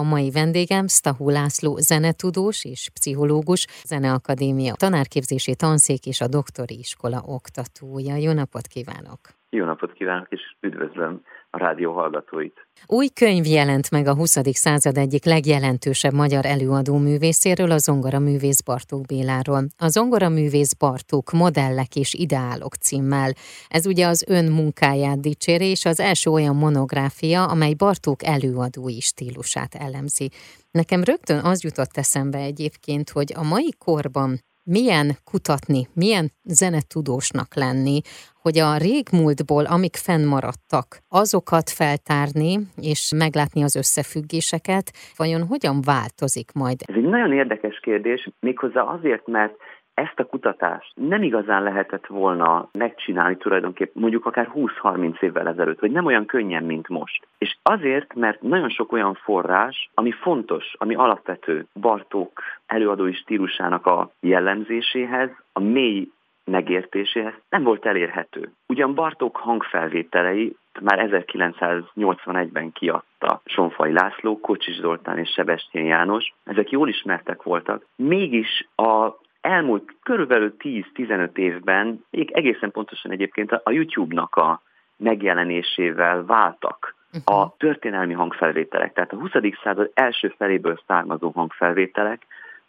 [0.00, 7.20] A mai vendégem Stahú László zenetudós és pszichológus, Zeneakadémia tanárképzési tanszék és a doktori iskola
[7.38, 8.14] oktatója.
[8.16, 9.20] Jó napot kívánok!
[9.50, 11.22] Jó napot kívánok, és üdvözlöm
[11.56, 12.66] a rádió hallgatóit.
[12.86, 14.36] Új könyv jelent meg a 20.
[14.52, 19.64] század egyik legjelentősebb magyar előadó művészéről, a zongora művész Bartók Béláról.
[19.76, 23.32] A zongora művész Bartók modellek és ideálok címmel.
[23.68, 29.74] Ez ugye az ön munkáját dicséri, és az első olyan monográfia, amely Bartók előadói stílusát
[29.74, 30.30] elemzi.
[30.70, 38.00] Nekem rögtön az jutott eszembe egyébként, hogy a mai korban milyen kutatni, milyen zenetudósnak lenni,
[38.42, 42.50] hogy a régmúltból, amik fennmaradtak, azokat feltárni,
[42.90, 46.78] és meglátni az összefüggéseket, vajon hogyan változik majd?
[46.86, 49.54] Ez egy nagyon érdekes kérdés, méghozzá azért, mert
[49.96, 55.90] ezt a kutatást nem igazán lehetett volna megcsinálni tulajdonképpen mondjuk akár 20-30 évvel ezelőtt, vagy
[55.90, 57.26] nem olyan könnyen, mint most.
[57.38, 64.10] És azért, mert nagyon sok olyan forrás, ami fontos, ami alapvető Bartók előadói stílusának a
[64.20, 66.08] jellemzéséhez, a mély
[66.44, 68.52] megértéséhez nem volt elérhető.
[68.66, 76.34] Ugyan Bartók hangfelvételei már 1981-ben kiadta Sonfai László, Kocsis Zoltán és Sebestyén János.
[76.44, 77.84] Ezek jól ismertek voltak.
[77.96, 84.62] Mégis a elmúlt körülbelül 10-15 évben, még egészen pontosan egyébként a YouTube-nak a
[84.96, 86.94] megjelenésével váltak
[87.24, 87.48] a mhm.
[87.58, 89.30] történelmi hangfelvételek, tehát a 20.
[89.62, 92.26] század első feléből származó hangfelvételek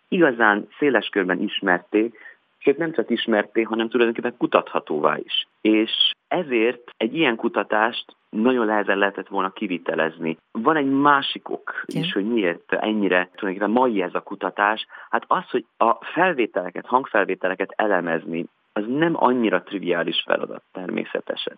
[0.08, 2.18] igazán széles körben ismerték,
[2.58, 5.48] sőt nem csak ismerték, hanem tulajdonképpen kutathatóvá is.
[5.62, 5.92] És
[6.28, 10.38] ezért egy ilyen kutatást nagyon lehezen lehetett volna kivitelezni.
[10.52, 14.88] Van egy másik ok is, hogy miért ennyire tulajdonképpen mai ez a kutatás.
[15.10, 21.58] Hát az, hogy a felvételeket, hangfelvételeket elemezni, az nem annyira triviális feladat természetesen.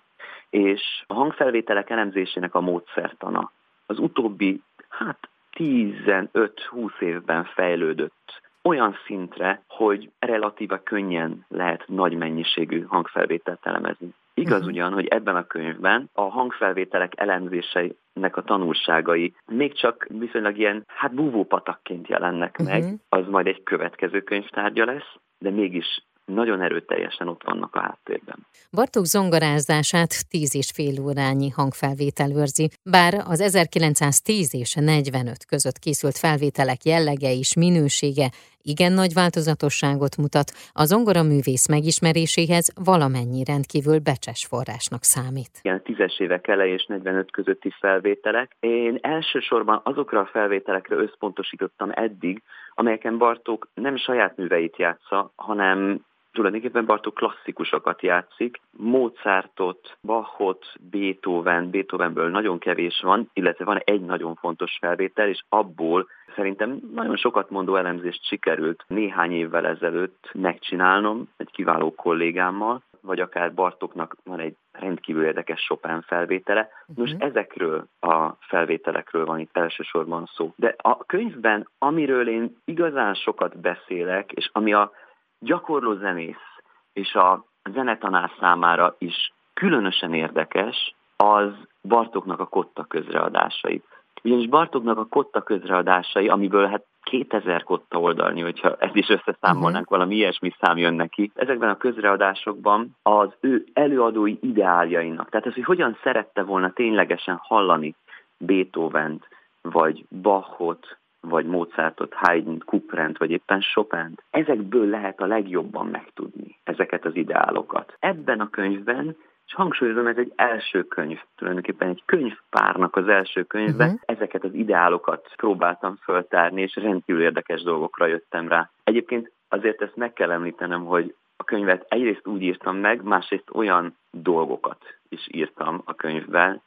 [0.49, 3.51] És a hangfelvételek elemzésének a módszertana
[3.85, 13.65] az utóbbi, hát 15-20 évben fejlődött olyan szintre, hogy relatíva könnyen lehet nagy mennyiségű hangfelvételt
[13.65, 14.13] elemezni.
[14.33, 14.73] Igaz uh-huh.
[14.73, 21.13] ugyan, hogy ebben a könyvben a hangfelvételek elemzéseinek a tanulságai még csak viszonylag ilyen, hát
[21.13, 22.99] búvópatakként jelennek meg, uh-huh.
[23.09, 28.47] az majd egy következő könyvtárgya lesz, de mégis nagyon erőteljesen ott vannak a háttérben.
[28.71, 36.17] Bartók zongorázását 10 és fél órányi hangfelvétel őrzi, bár az 1910 és 45 között készült
[36.17, 38.29] felvételek jellege és minősége
[38.61, 45.53] igen nagy változatosságot mutat, a zongora művész megismeréséhez valamennyi rendkívül becses forrásnak számít.
[45.61, 48.55] Igen, tízes évek elejé és 45 közötti felvételek.
[48.59, 52.41] Én elsősorban azokra a felvételekre összpontosítottam eddig,
[52.75, 56.05] amelyeken Bartók nem saját műveit játsza, hanem
[56.39, 64.35] tulajdonképpen Bartók klasszikusokat játszik, Mozartot, Bachot, Beethoven, Beethovenből nagyon kevés van, illetve van egy nagyon
[64.35, 71.51] fontos felvétel, és abból szerintem nagyon sokat mondó elemzést sikerült néhány évvel ezelőtt megcsinálnom egy
[71.51, 76.69] kiváló kollégámmal, vagy akár Bartoknak van egy rendkívül érdekes Chopin felvétele.
[76.95, 77.29] Most uh-huh.
[77.29, 80.53] ezekről a felvételekről van itt elsősorban szó.
[80.55, 84.91] De a könyvben, amiről én igazán sokat beszélek, és ami a
[85.39, 86.47] gyakorló zenész
[86.93, 91.51] és a zenetanár számára is különösen érdekes, az
[91.81, 93.83] Bartoknak a kotta közreadásai.
[94.23, 99.97] Ugyanis Bartoknak a kotta közreadásai, amiből hát 2000 kotta oldalni, hogyha ezt is összeszámolnánk, uh-huh.
[99.97, 101.31] valami ilyesmi szám jön neki.
[101.35, 107.95] Ezekben a közreadásokban az ő előadói ideáljainak, tehát az, hogy hogyan szerette volna ténylegesen hallani
[108.37, 109.27] Beethoven-t,
[109.61, 114.23] vagy Bachot, vagy Mozartot, Haydn, Couperent, vagy éppen Chopin-t.
[114.29, 117.97] Ezekből lehet a legjobban megtudni ezeket az ideálokat.
[117.99, 119.15] Ebben a könyvben
[119.49, 123.85] és hangsúlyozom, ez egy első könyv, tulajdonképpen egy könyvpárnak az első könyve.
[123.85, 123.99] Uh-huh.
[124.05, 128.69] Ezeket az ideálokat próbáltam föltárni, és rendkívül érdekes dolgokra jöttem rá.
[128.83, 133.97] Egyébként azért ezt meg kell említenem, hogy a könyvet egyrészt úgy írtam meg, másrészt olyan
[134.11, 136.61] dolgokat is írtam a könyvben,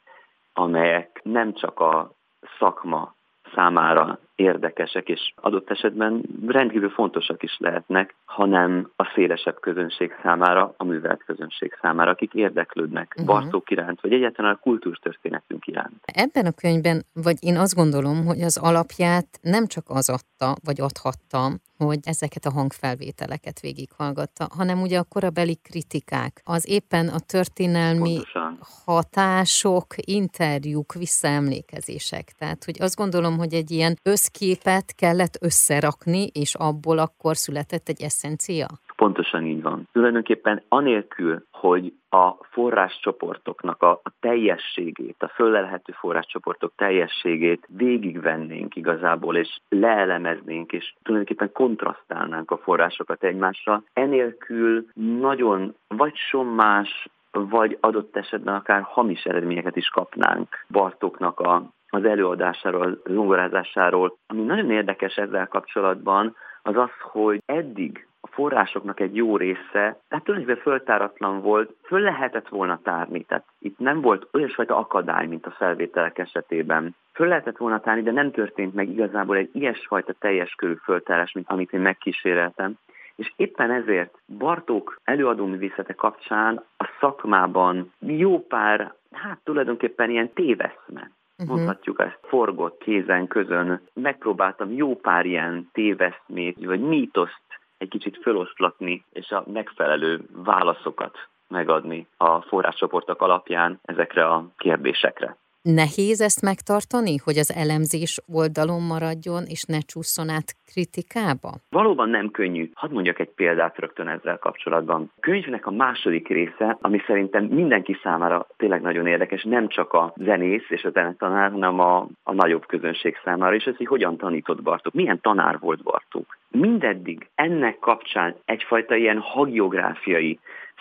[0.53, 2.11] amelyek nem csak a
[2.59, 3.15] szakma
[3.55, 10.83] számára érdekesek, és adott esetben rendkívül fontosak is lehetnek, hanem a szélesebb közönség számára, a
[10.83, 13.35] művelt közönség számára, akik érdeklődnek uh-huh.
[13.35, 16.03] Bartók iránt, vagy egyáltalán a kultúrtörténetünk iránt.
[16.05, 20.81] Ebben a könyvben, vagy én azt gondolom, hogy az alapját nem csak az adta, vagy
[20.81, 28.13] adhatta, hogy ezeket a hangfelvételeket végighallgatta, hanem ugye a korabeli kritikák, az éppen a történelmi
[28.13, 28.57] Pontosan.
[28.85, 32.31] hatások, interjúk, visszaemlékezések.
[32.37, 38.01] Tehát, hogy azt gondolom, hogy egy ilyen összképet kellett összerakni, és abból akkor született egy
[38.01, 38.67] eszencia?
[38.95, 39.87] Pontosan így van.
[39.91, 49.59] Tulajdonképpen anélkül, hogy a forráscsoportoknak a, a teljességét, a föllelhető forráscsoportok teljességét végigvennénk igazából, és
[49.69, 53.83] leelemeznénk, és tulajdonképpen kontrasztálnánk a forrásokat egymással.
[53.93, 62.05] Enélkül nagyon vagy sommás, vagy adott esetben akár hamis eredményeket is kapnánk Bartóknak a, az
[62.05, 64.17] előadásáról, zongorázásáról.
[64.27, 70.23] Ami nagyon érdekes ezzel kapcsolatban, az az, hogy eddig a forrásoknak egy jó része, tehát
[70.23, 75.51] tulajdonképpen föltáratlan volt, föl lehetett volna tárni, tehát itt nem volt olyasfajta akadály, mint a
[75.51, 76.95] felvételek esetében.
[77.13, 81.49] Föl lehetett volna tárni, de nem történt meg igazából egy ilyesfajta teljes körű föltárás, mint
[81.49, 82.73] amit én megkíséreltem.
[83.15, 91.11] És éppen ezért Bartók előadóművészete kapcsán a szakmában jó pár, hát tulajdonképpen ilyen téveszme
[91.43, 91.57] uh-huh.
[91.57, 93.81] mondhatjuk ezt, forgott kézen közön.
[93.93, 97.41] Megpróbáltam jó pár ilyen téveszmét, vagy mítoszt
[97.77, 101.17] egy kicsit feloszlatni, és a megfelelő válaszokat
[101.47, 105.37] megadni a forráscsoportok alapján ezekre a kérdésekre.
[105.63, 111.51] Nehéz ezt megtartani, hogy az elemzés oldalon maradjon, és ne csúszson át kritikába?
[111.69, 112.69] Valóban nem könnyű.
[112.73, 115.11] Hadd mondjak egy példát rögtön ezzel kapcsolatban.
[115.15, 120.13] A könyvnek a második része, ami szerintem mindenki számára tényleg nagyon érdekes, nem csak a
[120.17, 124.61] zenész és a zenetanár, hanem a, a nagyobb közönség számára, és ez, hogy hogyan tanított
[124.61, 126.37] Bartók, milyen tanár volt Bartók.
[126.49, 130.39] Mindeddig ennek kapcsán egyfajta ilyen hagiográfiai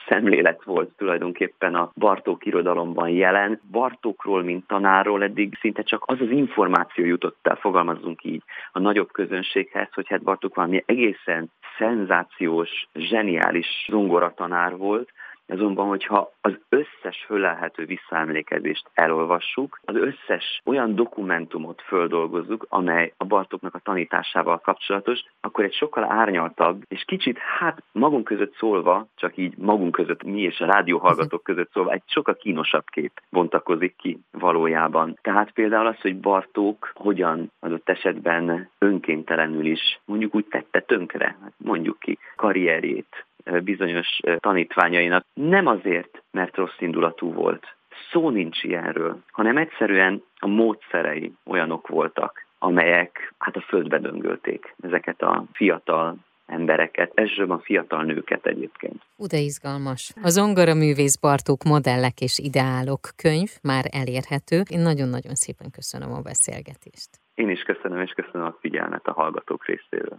[0.08, 3.60] szemlélet volt tulajdonképpen a Bartók irodalomban jelen.
[3.70, 8.42] Bartókról, mint tanárról eddig szinte csak az az információ jutott el, fogalmazunk így,
[8.72, 15.12] a nagyobb közönséghez, hogy hát Bartók valami egészen szenzációs, zseniális zongoratanár volt,
[15.46, 23.74] Azonban, hogyha az összes fölelhető visszaemlékezést elolvassuk, az összes olyan dokumentumot földolgozzuk, amely a Bartóknak
[23.74, 29.56] a tanításával kapcsolatos, akkor egy sokkal árnyaltabb, és kicsit, hát magunk között szólva, csak így
[29.56, 35.18] magunk között, mi és a rádióhallgatók között szólva, egy sokkal kínosabb kép bontakozik ki valójában.
[35.22, 41.52] Tehát például az, hogy Bartók hogyan adott esetben önkéntelenül is mondjuk úgy tette tönkre, hát
[41.56, 43.24] mondjuk ki, karrierjét,
[43.64, 45.24] bizonyos tanítványainak.
[45.34, 47.66] Nem azért, mert rossz indulatú volt.
[48.10, 55.22] Szó nincs ilyenről, hanem egyszerűen a módszerei olyanok voltak, amelyek hát a földbe döngölték ezeket
[55.22, 56.16] a fiatal
[56.46, 59.02] embereket, elsősorban fiatal nőket egyébként.
[59.16, 60.12] Ú, de izgalmas.
[60.22, 64.62] A Zongora művész Bartók modellek és ideálok könyv már elérhető.
[64.70, 67.10] Én nagyon-nagyon szépen köszönöm a beszélgetést.
[67.34, 70.18] Én is köszönöm, és köszönöm a figyelmet a hallgatók részéről.